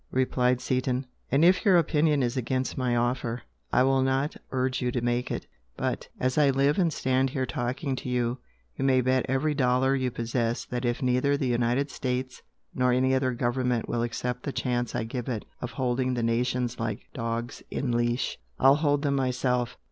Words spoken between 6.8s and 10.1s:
stand here talking to you, you may bet every dollar you